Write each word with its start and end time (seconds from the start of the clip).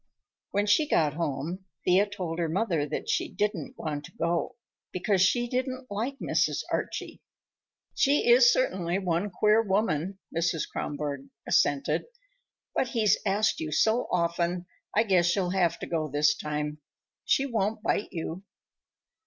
When 0.49 0.65
she 0.65 0.89
got 0.89 1.13
home 1.13 1.65
Thea 1.85 2.07
told 2.09 2.39
her 2.39 2.49
mother 2.49 2.87
that 2.89 3.07
she 3.07 3.29
didn't 3.29 3.75
want 3.77 4.03
to 4.05 4.11
go, 4.13 4.55
because 4.91 5.21
she 5.21 5.47
didn't 5.47 5.91
like 5.91 6.17
Mrs. 6.17 6.63
Archie. 6.71 7.21
"She 7.93 8.27
is 8.27 8.51
certainly 8.51 8.97
one 8.97 9.29
queer 9.29 9.61
woman," 9.61 10.17
Mrs. 10.35 10.67
Kronborg 10.67 11.29
assented, 11.47 12.05
"but 12.73 12.87
he's 12.87 13.19
asked 13.27 13.59
you 13.59 13.71
so 13.71 14.07
often, 14.11 14.65
I 14.97 15.03
guess 15.03 15.35
you'll 15.35 15.51
have 15.51 15.77
to 15.77 15.85
go 15.85 16.07
this 16.07 16.35
time. 16.35 16.79
She 17.23 17.45
won't 17.45 17.83
bite 17.83 18.09
you." 18.09 18.43